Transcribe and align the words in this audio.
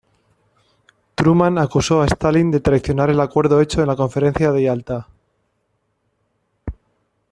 Truman 1.13 1.59
acusó 1.59 2.01
a 2.01 2.07
Stalin 2.07 2.49
de 2.49 2.59
traicionar 2.59 3.11
el 3.11 3.19
acuerdo 3.21 3.61
hecho 3.61 3.81
en 3.83 3.87
la 3.87 3.95
Conferencia 3.95 4.51
de 4.51 4.63
Yalta. 4.63 5.07